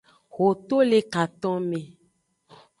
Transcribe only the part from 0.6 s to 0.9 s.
to